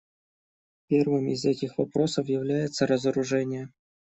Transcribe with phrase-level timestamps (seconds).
[0.87, 3.69] Первым из этих вопросов является разоружение.